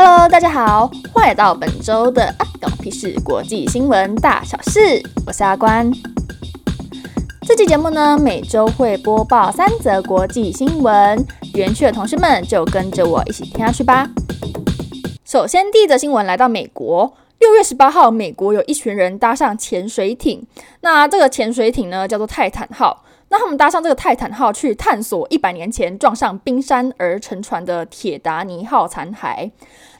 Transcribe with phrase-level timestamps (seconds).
[0.00, 5.90] Hello，大家好，欢迎来到本周的阿关屁事国际新闻大小事，我是阿关。
[7.44, 14.08] 这期节目呢，每周会播报三则国际新闻，园区的同事们就跟着我一起听下去吧。
[15.24, 20.46] 首先，第一则新闻来到美国，六月十八号，美国有一群人搭上潜水艇，
[20.82, 23.02] 那这个潜水艇呢，叫做泰坦号。
[23.30, 29.50] 那他们搭上这个泰坦号去探索一百年前撞上冰山而沉船的铁达尼号残骸。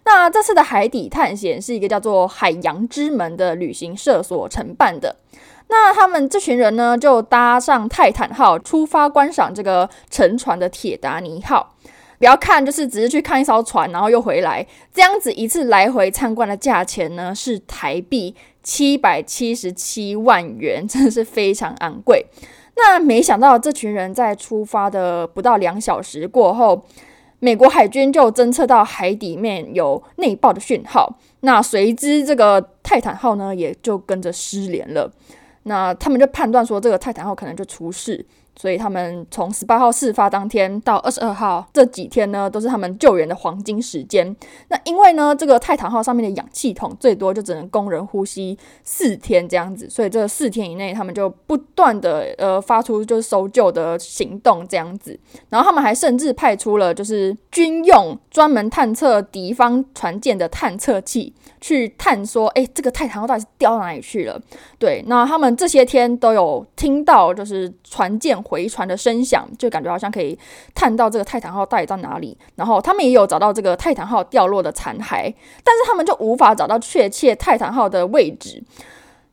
[0.05, 5.17] 那这次的海底探险是一个叫做“海洋之门”的旅行社所承办的。
[5.69, 11.75] 那他们这群人呢，就搭上泰坦号出发观赏这个沉船的铁达尼号。
[12.19, 22.27] 不要看，就是只是去看一艘船，然后又回来，这样子一次来回参观的价钱呢，是台币七百七十七万元，真的是非常昂贵。
[22.79, 26.81] 那没想到，这群人在出发的不到两小时过后，
[27.41, 31.19] 美国海军就侦测到海底面有内爆的讯号。
[31.41, 35.11] 那随之，这个泰坦号呢，也就跟着失联了。
[35.64, 38.25] 那他们就判断说，这个泰坦号可能就出事。
[38.61, 44.34] 所以他们从十八号事发当天到二十二号这几天呢，都是他们救援的黄金时间。
[44.67, 55.17] 那因为呢，这个泰坦号上面的氧气筒最多就只能供人呼吸四天这样子，所以这四天以内，他们就不断的呃发出就是搜救的行动这样子。
[55.51, 64.41] 然后他们还甚至派出了就是军用专门探测敌方船舰的探测器去探说，哎，这个泰坦号到底是掉到哪里去了？
[64.81, 68.36] 对，那他们这些天都有听到就是船舰。
[68.48, 70.38] 回传的声响，就感觉好像可以
[70.74, 72.36] 探到这个泰坦号到底到哪里。
[72.56, 75.32] 然后他们也有找到这个泰坦号掉落的残骸，
[75.62, 78.62] 但是他们就无法找到确切泰坦号的位置。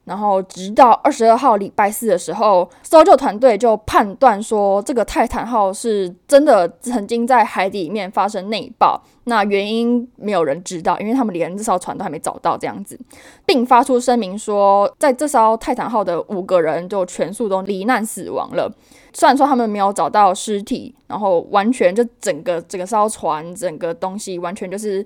[0.06, 9.02] 然后直到二十二号礼拜四的时候，搜救团队就判断说，这个泰坦号是真的曾经在海底里面发生内爆。
[9.24, 13.00] 那原因没有人知道，因为他们连这艘船都还没找到这样子，
[13.46, 18.72] 并发出声明说，在这艘泰坦号的五个人就全数都罹难死亡了。
[19.14, 25.04] 虽然说他们没有找到尸体，然后完全就整个整个艘船整个东西完全就是。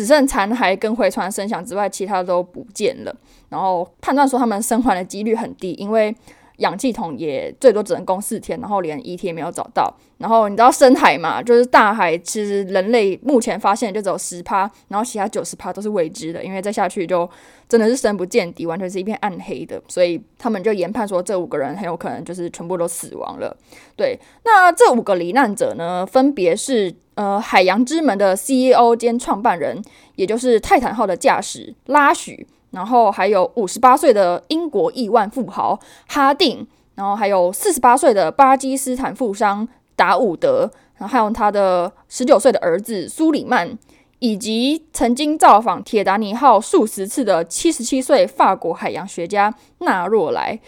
[0.00, 3.14] 只剩残骸跟回传声响之外，其他都不见了。
[3.50, 6.14] 然后判断说他们生还的几率很低，因为
[6.60, 9.94] 氧气筒也最多只能供四天，然后连遗体也没有找到。
[10.16, 17.28] 然后你知道深海嘛，就是大海，其实人类目前发现就只有十趴，然后其他九十趴都是未知的，因为再下去就
[17.68, 19.82] 真的是深不见底，完全是一片暗黑的。
[19.88, 23.56] 所以他们就研判说，这五个人很有可能就是全部都死亡了。
[23.96, 26.94] 对，那这五个罹难者呢，分别是。
[27.16, 29.82] 呃，海洋之门的 CEO 兼创办人，
[30.14, 39.66] 也就是泰坦号的驾驶拉许，然后还有五十八岁的英国亿万富豪哈定，然后还有四十八岁的巴基斯坦富商
[39.96, 43.76] 达伍德，然后还有他的十九岁的儿子苏里曼，
[44.18, 50.58] 以及曾经造访铁达尼号数十次的七十七岁法国海洋学家纳若莱。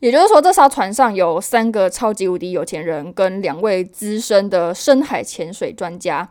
[0.00, 6.28] 也就是说，这艘船上有三个超级无敌有钱人跟两位资深的深海潜水专家。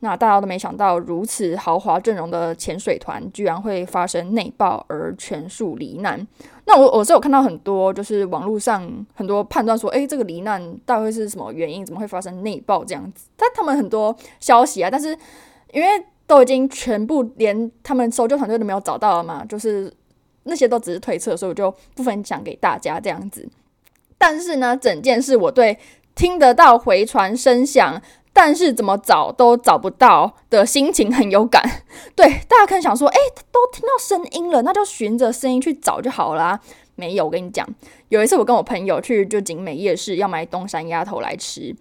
[0.00, 6.26] 那大家都没想到，如此豪华阵容的潜水团居然会发生内爆而全数罹难。
[6.66, 11.84] 那我我是有看到很多，就是网络上很多判断说，诶，这个罹难大概是什么原因？
[11.84, 13.26] 怎么会发生内爆这样子？
[13.36, 15.16] 但他们很多消息啊，但是
[15.72, 15.88] 因为
[16.26, 19.92] 都已经全部连他们搜救团队都没有找到了嘛，就是。
[20.44, 23.46] 那些都只是推测，所以我就不分享给大家这样子。
[24.16, 25.78] 但是呢，整件事我对
[26.14, 28.00] 听得到回传声响，
[28.42, 31.62] 但是怎么找都找不到的心情很有感。
[32.16, 33.18] 对，大家可能想说，诶，
[33.52, 36.58] 都听到声音了，那就循着声音去找就好啦。
[36.94, 37.68] 没有，我跟你讲，
[38.08, 41.76] 有一次我跟我朋友去就景美夜市要买东山鸭头来吃，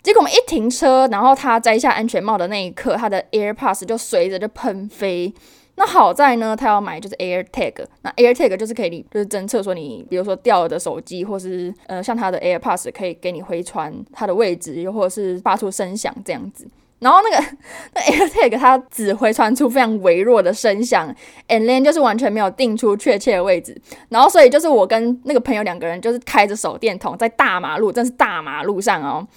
[0.00, 5.34] 结果我们一停车，然后他摘下安全帽的那一刻，他的 AirPods 就随着就喷飞。
[5.78, 16.66] 那好在呢，他要买就是 AirTag，那 AirTag 就是可以就是侦测说你，比如说掉了的手机，或是呃像他的 AirPods 可以给你回传它的位置，又或者是发出声响这样子。
[16.98, 17.44] 然后那个
[17.92, 21.14] 那 AirTag 它只回传出非常微弱的声响
[21.46, 23.78] ，and then 就是完全没有定出确切的位置。
[24.08, 29.28] 然后所以就是我跟那个朋友两个人就是开着手电筒在大马路，真是大马路上哦。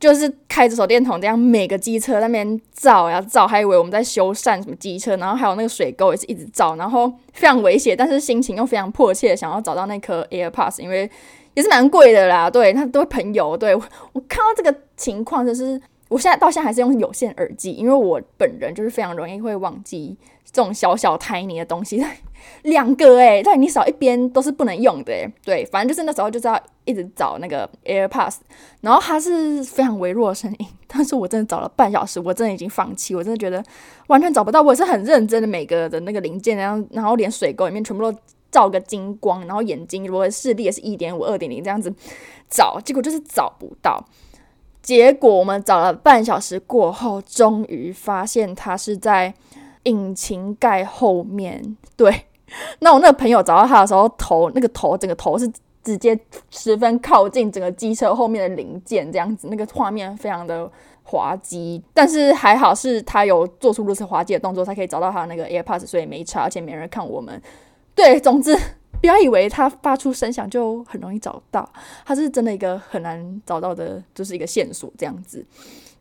[0.00, 11.08] 就是开着手电筒这样，每个机车那边照呀照，还以为我们在修缮什么机车，然后还有那个水沟也是一直照，然后非常危险，但是心情又非常迫切，想要找到那颗 AirPods，因为
[11.52, 12.48] 也是蛮贵的啦。
[12.48, 13.54] 对，他都会喷油。
[13.54, 20.16] 对， 我看到这个情况，就是我现在到现在还是用有线耳机，因为我本人就是非常容易会忘记
[20.52, 22.04] 这种小小 tiny 的东西。
[22.62, 25.32] 两个哎、欸，但你少一边都是不能用的哎、欸。
[25.44, 28.36] 对，反正就是那时候就知道一直找那个 AirPods，
[28.80, 33.62] 然后它是非常微弱的声音， 但是我真的找了半小时，我真的已经放弃，我真的觉得
[34.08, 34.62] 完全找不到。
[34.62, 38.18] 我也是很认真的每个的那个零件，然后然后连水沟里面全部都
[38.50, 41.92] 照个精光，然后眼睛如果视力也是一点五、二点零这样子
[42.48, 44.02] 找，结果就是找不到。
[44.82, 49.32] 结果我们找了半小时过后，终于发现它是在
[49.84, 51.76] 引擎盖后面。
[51.96, 52.26] 对。
[52.80, 55.48] 那我那个朋友找到他的时候，头那个头整个头是
[55.84, 56.18] 直接
[56.50, 60.68] 十分靠近整个机车后面的零件，这样子，那个画面非常的
[61.04, 61.80] 滑稽。
[61.94, 67.40] 但是还好是他有做出如此滑稽的动作，才可以找到他的那个 AirPods，所以没差，而且没人看我们。
[67.94, 68.58] 对，总之
[69.00, 71.72] 不要以为他发出声响就很容易找到，
[72.04, 75.46] 他是真的一个很难找到的，就是一个线索这样子。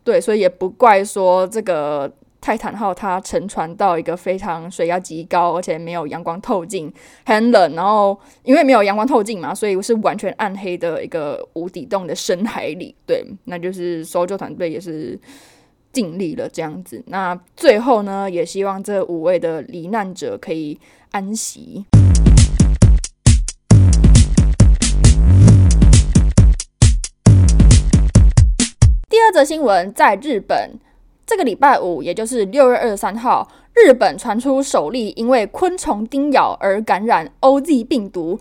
[0.03, 2.11] 对，所以也不怪说这个。
[2.41, 6.91] 泰坦号它沉船到一个非常水压极高，而且没有阳光透进，
[7.25, 7.75] 很冷。
[7.75, 12.95] 然后因为没有阳光透进嘛，所以是完全暗黑的一个无底洞的深海里。
[13.05, 15.19] 对，那就是搜救团队也是
[15.91, 17.03] 尽力了这样子。
[17.07, 20.79] 那最后呢，也希望这五位的罹难者可以
[21.11, 21.85] 安息。
[29.09, 30.79] 第二则新闻在日本。
[31.29, 38.35] 这个礼拜五，也就是六月二十三号，日本传出首例因为昆虫叮咬而感染 OZ 病毒。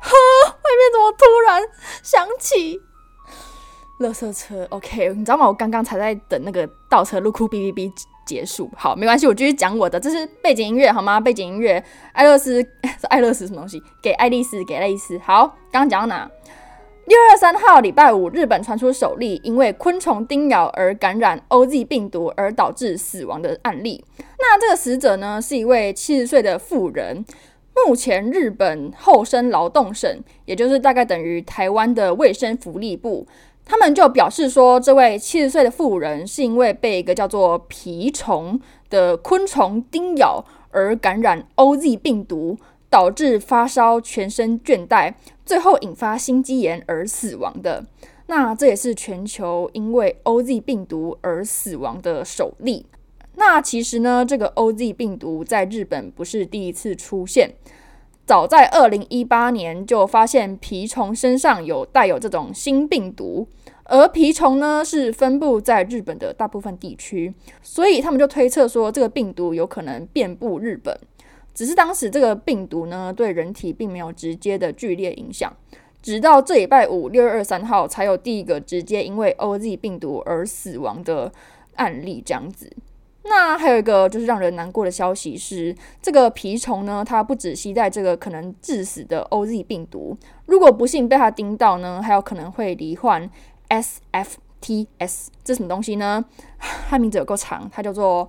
[0.00, 0.12] 哈，
[0.48, 1.60] 外面怎么突然
[2.00, 2.80] 响起
[3.98, 5.48] 垃圾车？OK，你知道吗？
[5.48, 7.92] 我刚刚才在等那个倒车入库哔哔哔
[8.24, 8.70] 结束。
[8.76, 9.98] 好，没关系，我继续讲我的。
[9.98, 11.20] 这是背景音乐，好吗？
[11.20, 13.82] 背景音乐，爱乐丝是爱乐丝什么东西？
[14.00, 15.18] 给爱丽丝，给爱丽丝。
[15.18, 16.30] 好，刚刚讲到哪？
[17.06, 24.04] 六月三号礼拜五，日本传出首例因为昆虫叮咬而感染 OZ 病毒而导致死亡的案例。
[24.38, 27.24] 那这个死者呢，是一位七十岁的妇人。
[27.74, 33.26] 目前日本厚生劳动省，也就是大概等于台湾的卫生福利部，
[33.64, 42.56] 他们就表示说，这位七十岁的妇人是因为被一个叫做蜱虫的昆虫叮咬而感染 OZ 病毒。
[42.92, 45.14] 导致发烧、全身倦怠，
[45.46, 47.86] 最后引发心肌炎而死亡的。
[48.26, 52.84] 那这也是全球因为 OZ 病毒而死亡的首例。
[53.36, 57.54] 那其实呢，这个 OZ 病毒在日本不是第一次出现，
[58.26, 63.48] 早在二零一八年就发现蜱虫身上有带有这种新病毒，
[63.84, 70.94] 而蜱虫呢是分布在日本的大部分地区，所以他们就推测说这个病毒有可能遍布日本。
[71.54, 75.52] 只是当时这个病毒呢，对人体并没有直接的剧烈影响，
[76.00, 81.30] 直到这礼拜五六月二十三号才有第一个直接因为 OZ 病毒而死亡的
[81.76, 82.72] 案例这样子。
[83.24, 90.16] 那还有一个就是让人难过的消息是，这个蜱虫呢，它不止携带这个可能致死的 OZ 病毒，
[90.46, 93.30] 如果不幸被它叮到呢，还有可能会罹患
[93.68, 96.24] SFTS，这什么东西呢？
[96.88, 98.28] 它名字有够长，它叫做。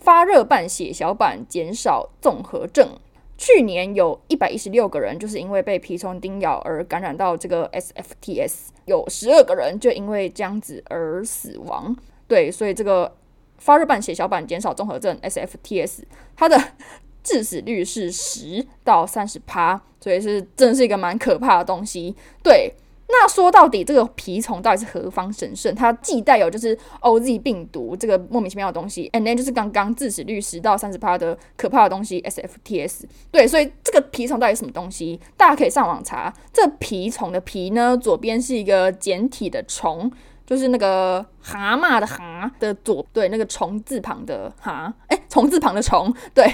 [0.00, 2.98] 发热伴血小板减少综合症，
[3.36, 11.94] 去年有一百一十六个人就是因为被蜱虫叮咬而感染到这个 SFTS，有十二个人就因为这样子而死亡。
[12.26, 13.14] 对，所以这个
[13.58, 16.00] 发热伴血小板减少综合症 SFTS，
[16.34, 16.58] 它的
[17.22, 22.16] 致死率是十到三十趴，所以是真是一个蛮可怕的东西。
[22.42, 22.72] 对。
[23.12, 25.74] 那说到底，这个蜱虫到底是何方神圣？
[25.74, 33.02] 它既带有就是 OZ 病毒这个莫名其妙的东西，and then 就是刚刚致死率十到三十趴的可怕的东西 SFTS。
[33.30, 35.20] 对，所以这个蜱虫到底是什么东西？
[35.36, 36.32] 大家可以上网查。
[36.52, 40.10] 这蜱虫的蜱呢，左边是一个简体的虫。
[40.50, 46.44] 就是那个蛤蟆的蛤的左，对，那个虫字旁的蛤，哎，虫字旁的虫， 对。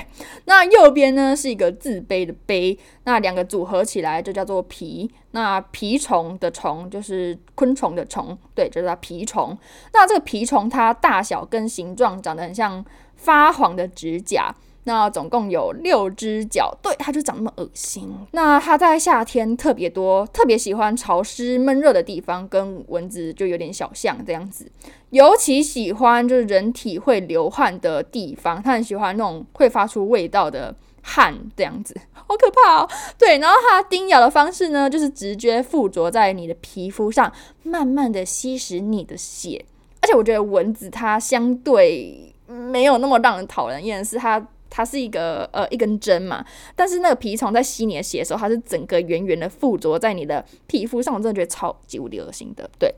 [0.45, 5.09] 那右边呢是一个自卑的卑，那两个组合起来就叫做蜱。
[5.31, 9.57] 那蜱虫的虫就是昆虫的虫，对，就叫蜱虫。
[9.95, 12.85] 那这个蜱虫它大小跟形状长得很像
[13.15, 14.55] 发黄的指甲。
[14.89, 18.09] 那总共有六只脚，对，它就长那么恶心。
[18.31, 24.71] 那它在夏天特别多，特别喜欢潮湿闷热的地方，跟蚊子就有点小像这样子。
[25.11, 32.89] 尤其喜欢就是人体会流汗的地方，它很喜欢那种会发出味道的汗这样子，好可怕哦。
[33.19, 37.33] 对，然后它叮咬的方式呢，就是直接附着在你的皮肤上，
[37.65, 39.65] 慢慢的吸食你的血。
[40.01, 44.47] 而且我觉得蚊子它相对没有那么让人讨人厌，是它。
[44.77, 52.69] 它是一个呃一根针嘛，但是那个蜱虫在吸你的血的时候，它是整个圆圆的附着在你的皮肤上，我真的觉得超级无敌恶心的。
[52.79, 52.95] 对，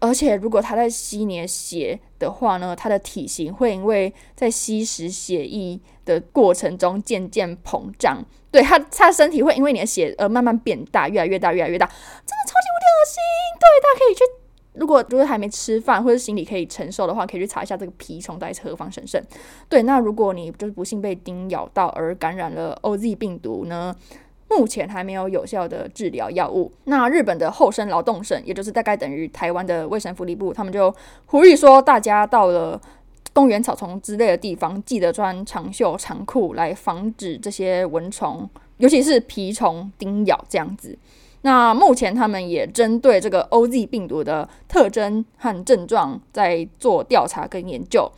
[0.00, 13.22] 而且如果它在吸你的血的话呢，它的体型会因为在吸食血液的过程中渐渐膨胀，对它它的身体会因为你的血而慢慢变大，越来越大，越来越大，真的超级无敌恶心。
[13.60, 14.45] 对，大家可以去。
[14.78, 19.22] 如果如果还没吃饭或者心理可以承受的话，可以去查一下这个蜱虫到底是何方神圣。
[19.68, 23.94] 对，那如果你就是不幸被叮咬到而感染了 OZ 病毒呢，
[24.48, 26.70] 目前还没有有效的治疗药物。
[26.84, 30.94] 那日本的厚生劳动省，也就是大概等于台湾的卫生福利部，他们就
[31.26, 32.80] 呼吁说，大家到了
[33.32, 40.96] 公园、草丛之类的地方，记得穿长袖长裤来防止这些蚊虫，尤其是蜱虫叮咬这样子。
[41.46, 48.10] 那目前他们也针对这个 OZ 病毒的特征和症状在做调查跟研究。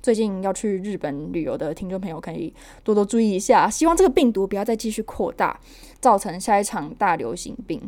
[0.00, 5.60] 最近要去日本旅游的听众朋友可以多多注意一下，希望这个病毒不要再继续扩大，
[6.00, 7.78] 造成下一场大流行病。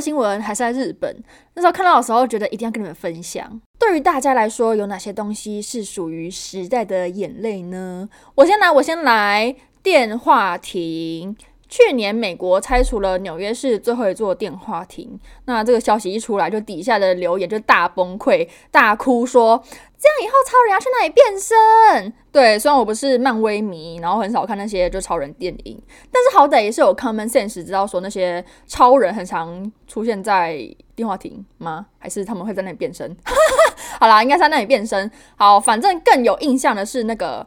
[0.00, 1.16] 新闻还是在日本，
[1.54, 3.60] 那时候看到的时候，觉得一定要跟你们分享。
[3.78, 8.08] 对于大家来说，有哪些东西是属于时代的眼泪呢？
[8.34, 11.36] 我先来，我先来，电话亭。
[11.68, 19.60] 去年美国拆除了纽约市最后一座电话亭，那这个消息一出来，就底下的留言就大崩溃、大哭说，
[19.98, 22.12] 这样以后超人要去哪里变身？
[22.30, 25.82] 对，虽然我不是漫威迷，然后很少看那些就超人电影，
[26.12, 30.56] 但是好歹也是有 common sense，知道说那些超人很常出现在
[30.94, 31.86] 电话亭吗？
[31.98, 33.16] 还是他们会在那里变身？
[33.98, 35.10] 好啦，应该在那里变身。
[35.36, 37.44] 好，反正更有印象的是那个。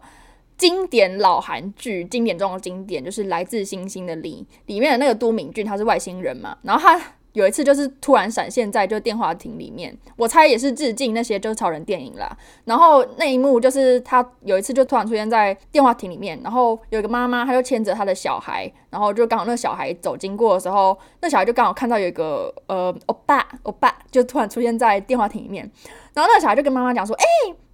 [0.59, 7.01] 经典老韩剧，经典中的经典，就是《来自星星的你》里面的那个都敏俊，他是外星人嘛，然后他
[7.33, 12.35] 有一次就是突然闪现在就电话亭里面，我猜也是致敬那些就是超人电影啦。
[12.65, 25.71] 然后那一幕就是他有一次就突然出现在电话亭里面，然后有一个妈妈，她就牵着她的小孩，然后就刚好那个小孩走经过的时候，那小孩就刚好看到有一个呃欧巴欧巴就突然出现在电话亭里面。
[26.11, 27.23] 然后那个小孩就跟妈妈讲说：“哎、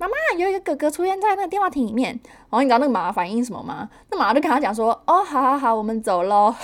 [0.07, 2.19] 妈妈，有一个哥哥出现在那个电话亭里面。”
[2.49, 3.89] 然后你知道那个妈妈反应什么吗？
[4.09, 6.53] 那妈妈就跟他讲说：“哦，好好好，我们走喽。”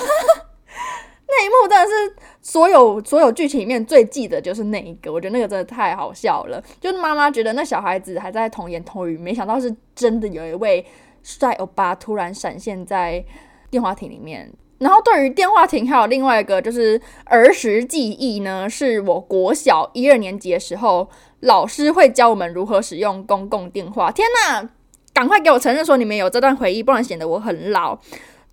[1.33, 6.61] 那一幕真的是所有所有剧情里面最记得就是那一个，我觉得那个真的太好笑了。
[6.79, 10.85] 就是妈妈觉得那小孩子还在童言童语，没想到是真的有一位
[11.23, 13.23] 帅欧巴突然闪现在
[13.69, 14.51] 电话亭里面。
[14.81, 21.07] 然后对于电话亭还有另外一个就是儿时记忆呢，是我国小一二年级的时候。
[21.43, 24.11] 老师会教我们如何使用公共电话。
[24.11, 24.69] 天哪，
[25.11, 27.97] 赶快给我承认说你们有这段回忆，不然显得我很老。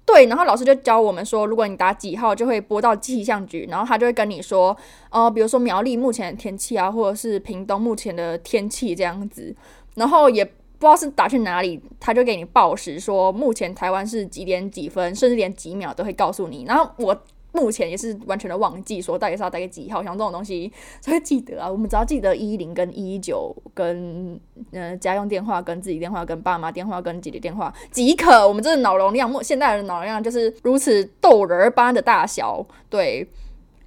[0.07, 4.75] 对，然后老师就教我们说，如果你打几号，就会拨到气象局，然后他就会跟你说，
[5.11, 9.55] 呃，比如说苗栗目前的天气啊，或者是屏东目前的天气这样子。
[9.97, 16.65] 然后也不知道是打去哪里，他就给你报时，说目前台湾是几点几分，甚至连几秒都会告诉你。
[16.65, 17.17] 然后我。
[17.51, 20.71] 目前也是完全的忘记说到底是要打给几号，像这种东西
[21.01, 21.69] 才会记得啊。
[21.69, 24.39] 我们只要记得一一零跟一一九跟、
[24.71, 28.47] 呃、家用电话跟自己电话跟爸妈电话跟姐姐电话即可。
[28.47, 33.27] 我们这脑容量，现在的脑容量就是如此逗人般的大小，对。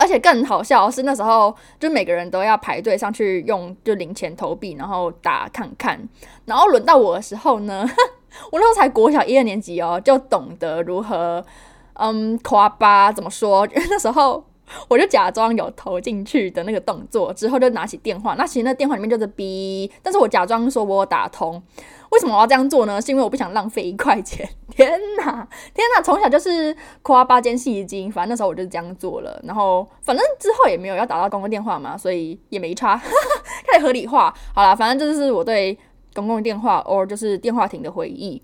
[0.02, 6.10] 而且更好笑是那时候就每个人都要排队上去用就零钱投币，然后打看看。
[6.46, 7.88] 然后轮到我的时候呢，
[8.52, 11.46] 我那时候才国小一二年级哦，就懂得如何。
[11.94, 13.68] 嗯，夸吧，怎么说？
[13.68, 14.44] 因为那时候
[14.88, 18.34] 我就假装有投进去的那个动作，之后就拿起电话。
[18.36, 21.62] 那其实那电话里面就是 B，但是我假装说我打通。
[22.10, 23.00] 为什么我要这样做呢？
[23.00, 24.50] 是因为我不想浪费一块钱。
[24.76, 26.02] 天哪，天哪！
[26.02, 29.40] 从小就是夸吧兼戏精，反正那时候我就是这样做了。
[29.44, 32.96] 然后反正之后也没有要打到公共电话嘛，所以也没差，
[33.68, 34.34] 开始合理化。
[34.56, 35.78] 好啦，反正这就是我对
[36.14, 38.42] 公共电话或就是电话亭的回忆。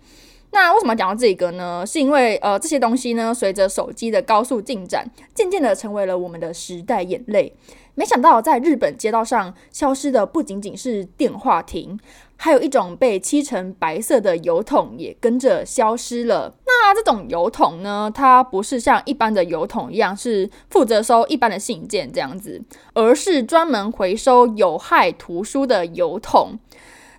[0.52, 1.84] 那为什么讲到这个呢？
[1.86, 7.54] 是因为呃这些东西呢，随着手机的高速进展，渐渐的成为了我们的时代眼泪。
[7.98, 12.00] 没想到在日本街道上消失的不仅仅是电话亭，
[12.36, 16.54] 还有一种被漆成白色的邮筒也跟着消失了。
[16.68, 22.62] 那这种邮筒呢，它不是像一般的邮筒一样是负责收一般的信件这样子，
[22.94, 26.60] 而是专门回收有害图书的邮筒。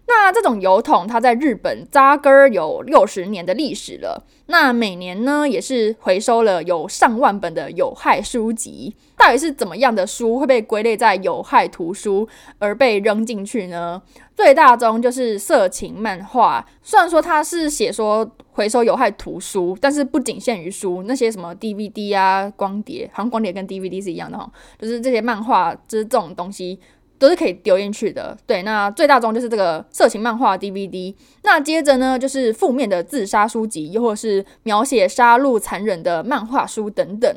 [0.07, 4.25] 那这种邮筒，它在日本扎根儿有六十年的历史了。
[4.47, 8.95] 那每年呢，也是回收了有上万本的有害书籍。
[9.19, 12.27] 到底是怎么样的书会被归类在有害图书
[12.59, 14.01] 而被扔进去呢？
[14.37, 16.65] 最大宗就是色情漫画。
[16.81, 24.49] 虽然说它是写说回收有害图书，但是不仅限于书，那些什么 DVD 啊、光碟，好像光碟跟 DVD 是一样的哈，
[24.79, 26.79] 就是这些漫画，就是这种东西。
[27.21, 28.39] 都是可以丢进去的。
[28.47, 31.13] 对，那最大宗就是这个色情漫画 DVD。
[31.43, 37.29] 那接着呢，就是负面的自杀书籍，又或是描写杀戮残忍的漫画书等等。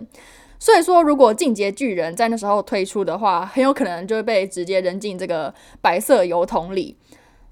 [0.62, 5.51] 所以说，如果《进阶巨人》在那时候推出的话，很有可能就会被直接扔进这个
[5.82, 6.96] 白色油桶里。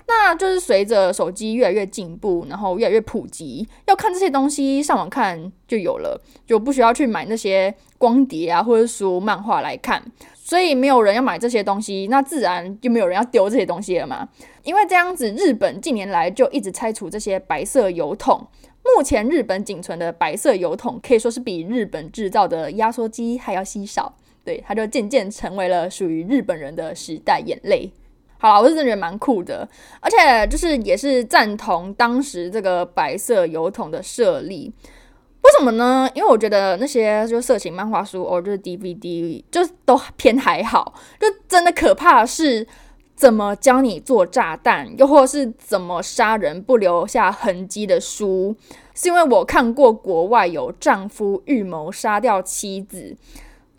[0.05, 10.03] 那就是随着手机越来越进步，然后越来越普及，要看这些东西上网看就有了，就不需要去买那些光碟啊或者书、漫画来看。
[10.35, 14.29] 所以没有人要买这些东西，那自然就没有人要丢这些东西了嘛。
[14.63, 18.47] 因为这样子，日本近年来就一直拆除这些白色油桶。
[18.95, 24.13] 目前日本仅存的白色邮筒可以说是比日本制造的压缩机还要稀少。
[24.43, 27.91] 对，它就渐渐成为了属于日本人的时代眼泪。
[28.37, 29.67] 好啦，我是真的觉得蛮酷的，
[29.99, 34.73] 而且就是也是赞同当时这个白色邮筒的设立。
[35.41, 36.09] 为什么呢？
[36.13, 40.93] 因为我觉得那些就色情漫画书，哦，就是 DVD，就都偏还好。
[41.19, 42.65] 就真的可怕是
[43.19, 48.55] 怎么教你做炸弹，又或是怎么杀人不留下痕迹的书，
[48.95, 53.17] 是因为我看过国外有丈夫预谋杀掉妻子。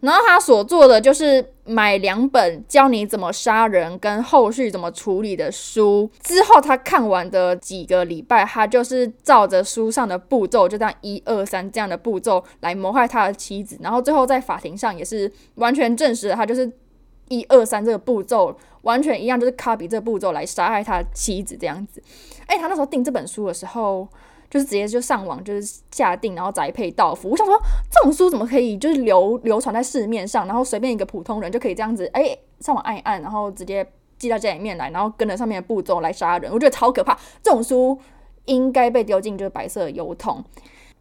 [0.01, 6.11] 然后他所做的就是买两本教你怎么杀人跟后续怎么处理的书。
[6.23, 13.79] 之后他看完的几个礼拜，他就是照着书上的步骤，就这样一二三这样的步骤来谋害他的妻子。
[13.81, 16.71] 然后最后在法庭上也是完全证实了他就是
[17.31, 22.03] 一二三这个步骤完全一样，就是 copy 这个步骤来杀害他妻子这样子。
[22.47, 24.07] 哎，他那时候订这本书的时候。
[24.51, 27.31] 就是直接就上网就是下定，然后宅配到府。
[27.31, 27.57] 我想说，
[27.89, 33.87] 这种书怎么可以就是流流传在市面上，然后随便一个普通人就可以这样子，哎、上网按一按，然后直接
[34.19, 36.53] 寄到家里面来，然后跟着上面的步骤来杀人。
[36.53, 37.97] 我觉得超可怕，这种书
[38.47, 40.45] 应该被丢进就是白色邮筒。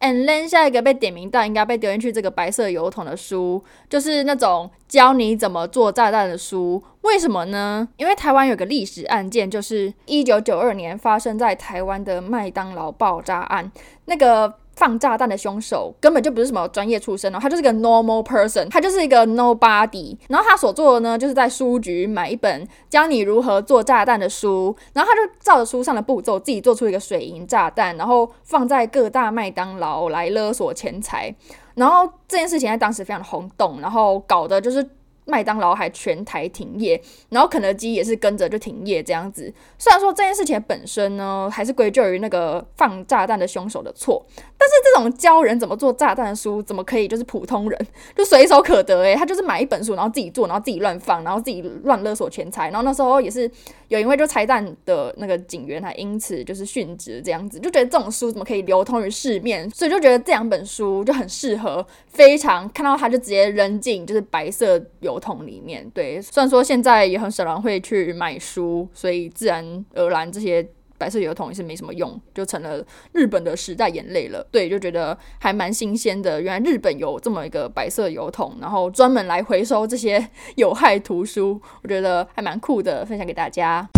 [0.00, 6.82] And then 下一个被点名到应该被丢进去这个白色油桶的书，就是那种教你怎么做炸弹的书。
[7.02, 7.88] 为什么呢？
[7.96, 13.70] 因为台湾有个历史案件，就是一九九二年发生在台湾的麦当劳爆炸案，
[14.06, 14.59] 那个。
[14.80, 20.16] 放炸弹的凶手根本就不是什么专业出身哦，他就是个 normal person，他就是一个 nobody。
[20.28, 31.34] 然后他所做的呢，就是在书局买一本教你如何做炸弹的书，然后他就照着书上的步骤自己做出一个水银炸弹，然后放在各大麦当劳来勒索钱财。
[31.74, 34.88] 然后这件事情在当时非常的轰动，然后搞得就是。
[35.26, 39.52] 麦当劳还全台停业，然后肯德基也是跟着就停业这样子。
[39.78, 44.26] 虽然说这件事情本身呢，还是归咎于那个放炸弹的凶手的错，
[44.60, 49.00] 但是这种教人怎么做炸弹的书，怎么可以就是普通人就随手可得？
[49.00, 52.66] 诶，他就是买一本书，然后自己做，然后自己乱放，然后自己乱勒索钱财。
[52.66, 53.50] 然后那时候也是
[53.88, 59.68] 有一位就拆弹的那个警员，还因此就是殉职这样子，就觉得这种书怎么可以流通于市面？
[59.70, 70.62] 所以就觉得这两本书就很适合，非常看到他就直接扔进就是白色邮筒里面，对，虽然说现在也很少人会去买书，所以自然而然这些
[71.00, 74.46] 白色油桶也是没什么用，就成了日本的时代眼泪了。
[74.52, 83.88] 对，就觉得还蛮新鲜的，原来日本有这么一个白色油桶，然后专门来回收这些 有害图书，我觉得还蛮酷的，分享给大家。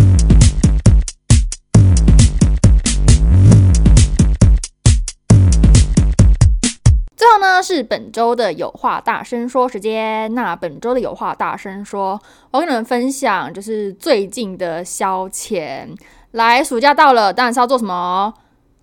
[7.15, 10.33] 最后呢，是本周的有话大声说时间。
[10.35, 15.89] 那本周的有话大声说，我跟你们分享就是最近的消遣。
[16.33, 18.35] 来，暑假到了，当然是要做什么？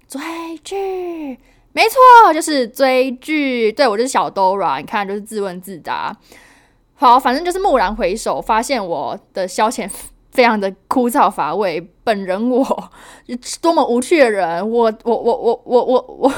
[0.08, 0.20] 追
[0.64, 1.40] 剧。
[1.72, 3.72] 没错，就是追剧。
[3.72, 6.16] 对，我就是小 Dora，你看就是自问自答。
[6.96, 9.90] 好，反正就是蓦然回首，发现我的消遣
[10.32, 11.80] 非常的枯燥乏味。
[12.04, 12.92] 本人我
[13.42, 16.34] 是多么无趣的人，我我我我我我我。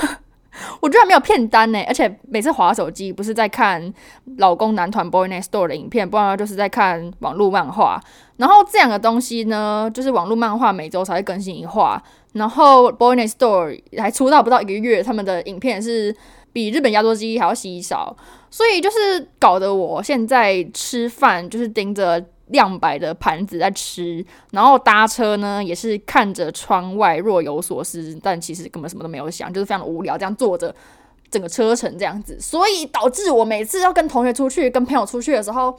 [0.79, 3.93] 我居然没有片单呢，而且每次划手机不是在看
[4.37, 8.01] 老公男团 Boy Next Door 的影片，不然就是在看网络漫画。
[8.37, 12.01] 然后这两个东西呢，就是网络漫画每周才会更新一话，
[12.33, 16.15] 然后 Boy Next Door 还出道不到一个月，他们的影片是
[16.51, 18.15] 比日本压缩机还要稀少，
[18.49, 22.23] 所以就是搞得我现在吃饭就是盯着。
[22.51, 30.73] 亮白的盘子在吃，然后搭车呢也是看着窗外若有所思，但其实根本什么都没有想，就是非常的无聊，这样坐着
[31.29, 35.75] 整个车程这样子，所以导致我每次要跟同学出去、跟朋友出去的时候，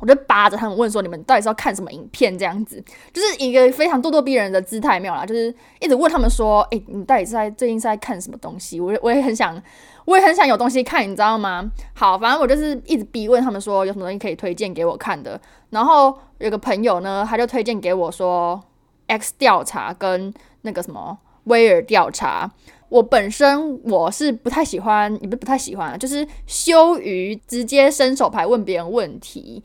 [0.00, 9.60] 我就扒着他们问说：“你们到底是要看什么影片？”这样子，就是一个非常咄咄逼人的姿态，没有啦，就是一直问他们说：“诶，你到底是在最近是在看什么东西？”我我也很想。
[10.06, 11.70] 我也很想有东西看，你知道吗？
[11.92, 15.38] 好，反正我就是一直逼问他们说有什么东西可以推荐给我看的。
[15.70, 18.58] 然后有个朋友呢，他就推荐给我说
[19.08, 22.46] 《X 调查》跟那个什么《威尔调查》。
[22.88, 29.60] 我本身我是不太喜欢，也不是不太喜欢，就是羞于直接伸手牌问别人问题。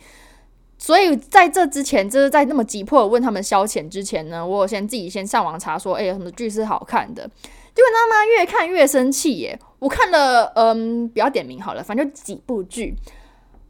[0.79, 7.29] 所以在这之前，就是在那么急迫问他们消遣之前呢，我先自己先上网查说，哎，有什么剧是好看的？
[7.73, 9.59] 结果他妈越看越生气耶！
[9.79, 12.95] 我看了，嗯，不要点名好了，反正就几部剧。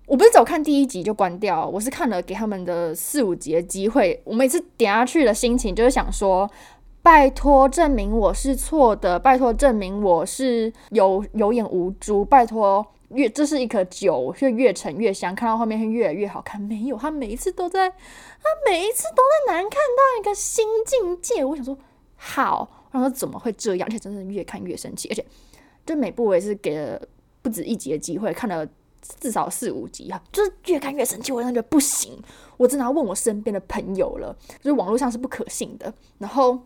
[0.08, 4.22] 我不是走看第一集就关掉，我是看了给他们的四五集的机会。
[4.26, 6.50] 我每次点下去的心情就是想说，
[7.02, 12.86] 拜托证明我是错的，拜托证明我是有有眼无珠，拜托。
[13.14, 16.62] 越这是一颗酒，就越陈越香，看到后面会越来越好看。
[16.62, 17.96] 没有，他每一次都在，他
[18.66, 21.44] 每一次都在难看到一个新境界。
[21.44, 21.78] 我想说，
[22.16, 23.88] 好，他说怎么会这样？
[23.88, 25.26] 而且真的越看越生气，而且
[25.86, 27.02] 就每部我也是给了
[27.42, 28.68] 不止一集的机会，看了
[29.20, 31.32] 至少四五集哈，就是越看越生气。
[31.32, 32.22] 我真的觉不行，
[32.58, 35.94] 我真的要问我身边的朋友了，就是网络上是不可信的。
[36.18, 36.60] 然后。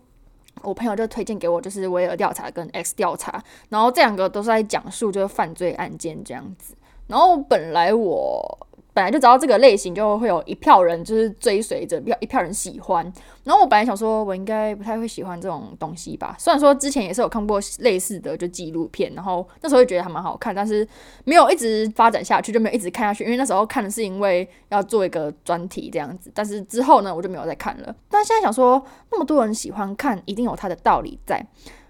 [0.62, 6.74] 我朋友就推荐给我，就是威尔调查跟 X 调查，然后这两个都是在讲述就是犯罪案件这样子。
[7.06, 8.58] 然后本来我。
[8.96, 13.04] 本来就知道这个类型就会有一票人就是追随着，票一票人喜欢。
[13.44, 16.34] 然后我本来想说，我应该不太会喜欢这种东西吧。
[16.38, 20.88] 虽然说之前也是有看过类似的就纪录片，然后那时候就觉得还蛮好看，但是
[21.24, 23.22] 没有一直发展下去，就没有一直看下去。
[23.24, 27.94] 因为那时候看的是因为要做一个专题这样子，但是之后呢，我就没有再看了。
[28.08, 31.46] 但现在想说，那么多人喜欢看，一定有它的道理在。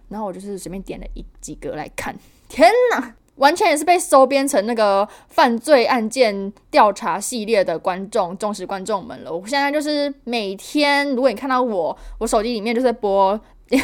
[0.08, 2.16] 然后我就是随便点了一几个来看，
[2.48, 3.14] 天哪！
[3.36, 9.32] 完全也是被收编成那个犯罪案件调查系列的观众，忠实观众们了。
[9.32, 13.38] 我现在就是每天，如果你看到我，我手机里面就是播
[13.70, 13.76] 一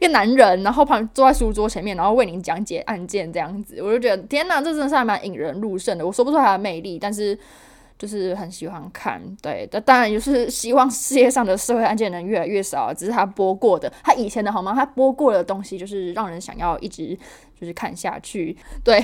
[0.00, 6.06] 个男人，然后旁坐在书桌前面，然后为您讲解案件这样子，我就觉得天哪，这真的是还蛮引人入胜的。
[6.06, 7.38] 我说不出来的魅力，但是。
[7.98, 12.94] 就是很喜欢看，对，但当然就是希望世界上的社会案件能越来越少。
[12.94, 14.72] 只是他播过的，他以前的好吗？
[14.74, 17.18] 他播过的东西就是让人想要一直
[17.60, 18.56] 就是看下去。
[18.84, 18.98] 对，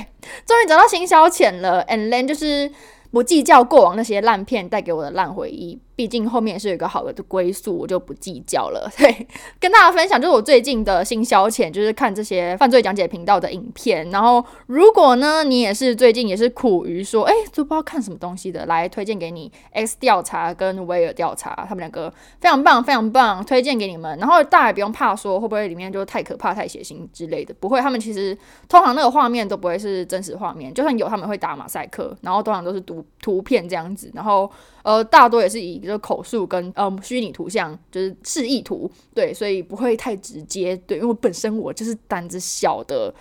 [0.47, 2.71] 终于找到新消遣了，and then 就是。
[3.15, 8.91] 不计较过往那些烂片带给我的烂回忆，毕竟后面是有一个好的归宿，我就不计较了。
[8.99, 9.27] 对，
[9.61, 14.11] 跟大家分享就是我最近的新消遣，就是看这些犯罪讲解频道的影片。
[14.11, 24.19] 然后，如果呢你也是最近也是苦于说，哎，都不知道看什么东西的，来推荐给你 X 调查跟威尔调查，他们两个非常棒，非常棒，推荐给你们。
[24.19, 27.81] 然后大家也不用怕说会不会里面就太可怕、太血腥之类的，不会。
[27.81, 28.37] 他们其实
[28.69, 33.05] 通常那个画面都不会是真实画面，就算有他们会打马赛克，然后通常都是读。
[33.21, 34.51] 图片这样子，然后
[34.85, 43.13] 呃，大多也是以一个口述跟呃虚拟图像，就是示意图，对，所以不会太直接，对，因为本身我就是胆子小的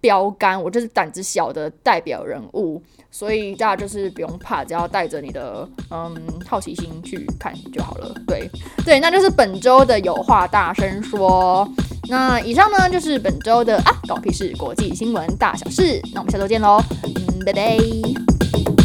[0.00, 8.50] 标杆，我就是胆子小的代表人物，所以大家就是不用怕，只要带着你的嗯好奇心去看就好了，对。
[8.82, 11.68] 对，那就是本周的有话大声说，
[12.08, 18.83] 那以上呢就是本周的啊，关我屁事国际新闻大小事，那我们下周见喽，嗯，拜拜。